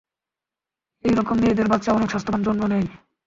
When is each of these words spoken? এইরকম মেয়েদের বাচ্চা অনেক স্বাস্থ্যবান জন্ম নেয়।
এইরকম 1.05 1.35
মেয়েদের 1.41 1.67
বাচ্চা 1.67 1.89
অনেক 1.93 2.09
স্বাস্থ্যবান 2.09 2.41
জন্ম 2.43 2.61
নেয়। 2.67 2.87